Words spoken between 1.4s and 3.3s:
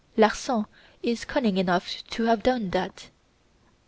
enough to have done that."